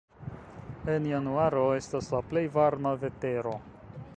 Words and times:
En 0.93 1.05
januaro 1.09 1.61
estas 1.81 2.09
la 2.15 2.21
plej 2.33 2.43
varma 2.59 2.95
vetero. 3.05 3.55